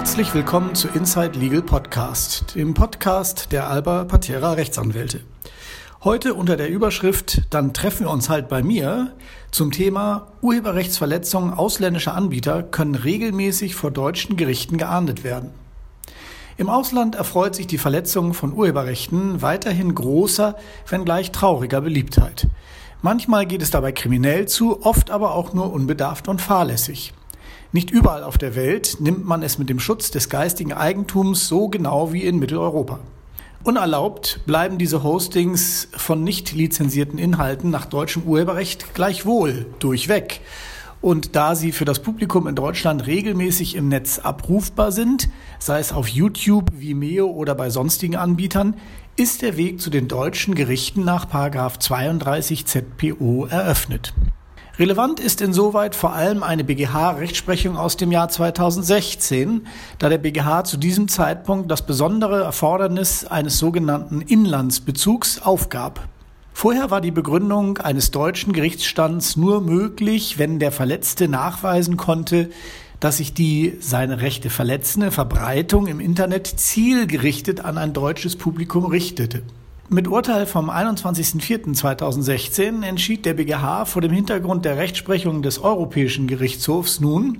[0.00, 5.20] Herzlich willkommen zu Inside Legal Podcast, dem Podcast der Alba Patera Rechtsanwälte.
[6.02, 9.12] Heute unter der Überschrift Dann treffen wir uns halt bei mir
[9.50, 15.50] zum Thema Urheberrechtsverletzungen ausländischer Anbieter können regelmäßig vor deutschen Gerichten geahndet werden.
[16.56, 20.56] Im Ausland erfreut sich die Verletzung von Urheberrechten weiterhin großer,
[20.88, 22.48] wenngleich trauriger Beliebtheit.
[23.02, 27.12] Manchmal geht es dabei kriminell zu, oft aber auch nur unbedarft und fahrlässig.
[27.72, 31.68] Nicht überall auf der Welt nimmt man es mit dem Schutz des geistigen Eigentums so
[31.68, 33.00] genau wie in Mitteleuropa.
[33.62, 40.40] Unerlaubt bleiben diese Hostings von nicht lizenzierten Inhalten nach deutschem Urheberrecht gleichwohl durchweg.
[41.02, 45.92] Und da sie für das Publikum in Deutschland regelmäßig im Netz abrufbar sind, sei es
[45.92, 48.74] auf YouTube, Vimeo oder bei sonstigen Anbietern,
[49.16, 54.14] ist der Weg zu den deutschen Gerichten nach 32 ZPO eröffnet.
[54.80, 59.66] Relevant ist insoweit vor allem eine BGH-Rechtsprechung aus dem Jahr 2016,
[59.98, 66.08] da der BGH zu diesem Zeitpunkt das besondere Erfordernis eines sogenannten Inlandsbezugs aufgab.
[66.54, 72.48] Vorher war die Begründung eines deutschen Gerichtsstands nur möglich, wenn der Verletzte nachweisen konnte,
[73.00, 79.42] dass sich die seine Rechte verletzende Verbreitung im Internet zielgerichtet an ein deutsches Publikum richtete.
[79.92, 87.00] Mit Urteil vom 21.04.2016 entschied der BGH vor dem Hintergrund der Rechtsprechung des Europäischen Gerichtshofs
[87.00, 87.38] nun,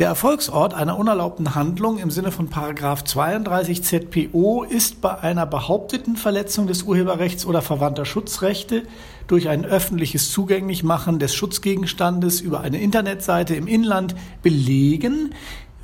[0.00, 6.66] der Erfolgsort einer unerlaubten Handlung im Sinne von 32 ZPO ist bei einer behaupteten Verletzung
[6.66, 8.82] des Urheberrechts oder verwandter Schutzrechte
[9.28, 15.32] durch ein öffentliches Zugänglichmachen des Schutzgegenstandes über eine Internetseite im Inland belegen,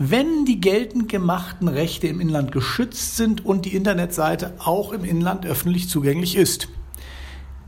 [0.03, 5.45] wenn die geltend gemachten Rechte im Inland geschützt sind und die Internetseite auch im Inland
[5.45, 6.69] öffentlich zugänglich ist.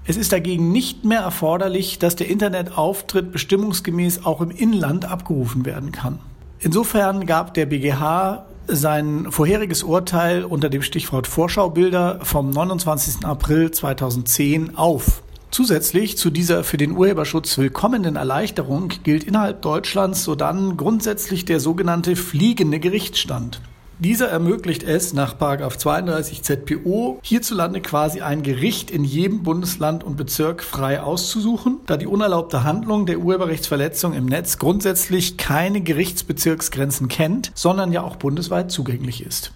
[0.06, 5.92] Es ist dagegen nicht mehr erforderlich, dass der Internetauftritt bestimmungsgemäß auch im Inland abgerufen werden
[5.92, 6.20] kann.
[6.58, 13.26] Insofern gab der BGH sein vorheriges Urteil unter dem Stichwort Vorschaubilder vom 29.
[13.26, 15.21] April 2010 auf.
[15.52, 22.16] Zusätzlich zu dieser für den Urheberschutz willkommenen Erleichterung gilt innerhalb Deutschlands sodann grundsätzlich der sogenannte
[22.16, 23.60] fliegende Gerichtsstand.
[23.98, 30.62] Dieser ermöglicht es nach 32 ZPO hierzulande quasi ein Gericht in jedem Bundesland und Bezirk
[30.64, 37.92] frei auszusuchen, da die unerlaubte Handlung der Urheberrechtsverletzung im Netz grundsätzlich keine Gerichtsbezirksgrenzen kennt, sondern
[37.92, 39.52] ja auch bundesweit zugänglich ist.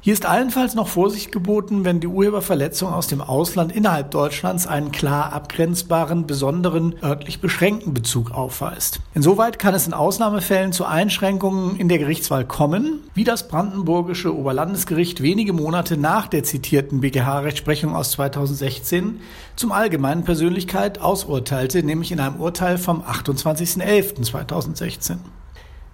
[0.00, 4.92] Hier ist allenfalls noch Vorsicht geboten, wenn die Urheberverletzung aus dem Ausland innerhalb Deutschlands einen
[4.92, 9.00] klar abgrenzbaren, besonderen, örtlich beschränkten Bezug aufweist.
[9.14, 15.20] Insoweit kann es in Ausnahmefällen zu Einschränkungen in der Gerichtswahl kommen, wie das Brandenburgische Oberlandesgericht
[15.20, 19.18] wenige Monate nach der zitierten BGH-Rechtsprechung aus 2016
[19.56, 25.16] zum allgemeinen Persönlichkeit ausurteilte, nämlich in einem Urteil vom 28.11.2016.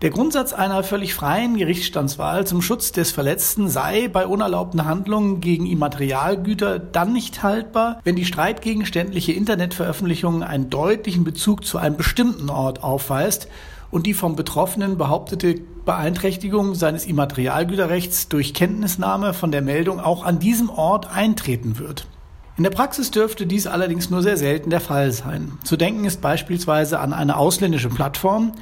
[0.03, 5.66] Der Grundsatz einer völlig freien Gerichtsstandswahl zum Schutz des Verletzten sei bei unerlaubten Handlungen gegen
[5.66, 12.82] Immaterialgüter dann nicht haltbar, wenn die streitgegenständliche Internetveröffentlichung einen deutlichen Bezug zu einem bestimmten Ort
[12.82, 13.49] aufweist
[13.93, 20.41] und die vom Betroffenen behauptete Beeinträchtigung seines Immaterialgüterrechts durch Kenntnisnahme von der Meldung auch an
[20.41, 22.09] diesem Ort eintreten wird.
[22.56, 25.53] In der Praxis dürfte dies allerdings nur sehr selten der Fall sein.
[25.62, 28.53] Zu denken ist beispielsweise an eine ausländische Plattform,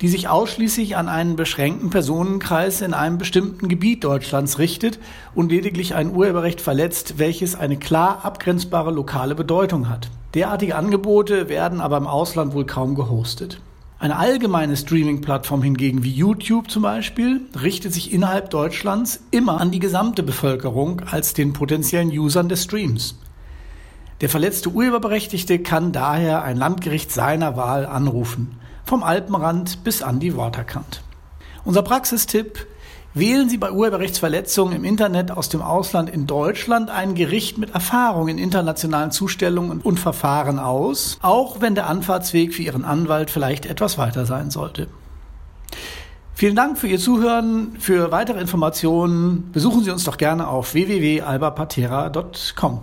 [0.00, 4.98] die sich ausschließlich an einen beschränkten Personenkreis in einem bestimmten Gebiet Deutschlands richtet
[5.34, 10.08] und lediglich ein Urheberrecht verletzt, welches eine klar abgrenzbare lokale Bedeutung hat.
[10.34, 13.60] Derartige Angebote werden aber im Ausland wohl kaum gehostet.
[13.98, 19.78] Eine allgemeine Streaming-Plattform hingegen wie YouTube zum Beispiel richtet sich innerhalb Deutschlands immer an die
[19.78, 23.18] gesamte Bevölkerung als den potenziellen Usern des Streams.
[24.22, 28.56] Der verletzte Urheberberechtigte kann daher ein Landgericht seiner Wahl anrufen
[28.90, 31.02] vom Alpenrand bis an die Waterkant.
[31.64, 32.66] Unser Praxistipp
[33.12, 38.28] Wählen Sie bei Urheberrechtsverletzungen im Internet aus dem Ausland in Deutschland ein Gericht mit Erfahrung
[38.28, 43.98] in internationalen Zustellungen und Verfahren aus, auch wenn der Anfahrtsweg für Ihren Anwalt vielleicht etwas
[43.98, 44.86] weiter sein sollte.
[46.34, 47.74] Vielen Dank für Ihr Zuhören.
[47.80, 52.80] Für weitere Informationen besuchen Sie uns doch gerne auf www.albapatera.com.